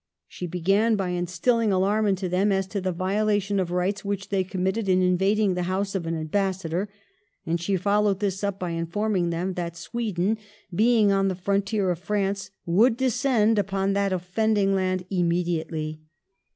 She 0.27 0.47
began 0.47 0.95
by 0.95 1.09
instilling 1.09 1.71
alarm 1.71 2.07
into 2.07 2.27
them 2.27 2.51
as 2.51 2.65
to 2.69 2.81
the 2.81 2.91
violation 2.91 3.59
of 3.59 3.69
rights 3.69 4.03
which 4.03 4.29
they 4.29 4.43
committed 4.43 4.89
in 4.89 5.03
invading 5.03 5.53
the 5.53 5.61
house 5.69 5.93
of 5.93 6.07
an 6.07 6.15
ambassador, 6.15 6.89
and 7.45 7.61
she 7.61 7.75
followed 7.77 8.19
this 8.19 8.43
up 8.43 8.57
by 8.57 8.71
informing 8.71 9.29
them 9.29 9.53
that 9.53 9.77
Sweden, 9.77 10.39
being 10.73 11.11
on 11.11 11.27
the 11.27 11.35
frontier 11.35 11.91
of 11.91 11.99
France, 11.99 12.49
would 12.65 12.97
descend 12.97 13.59
upon 13.59 13.93
that 13.93 14.11
offending 14.11 14.73
land 14.73 15.05
immediately. 15.11 16.01